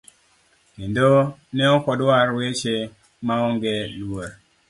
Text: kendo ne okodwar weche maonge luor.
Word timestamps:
kendo 0.73 1.09
ne 1.55 1.65
okodwar 1.75 2.27
weche 2.37 2.75
maonge 3.27 3.73
luor. 3.97 4.31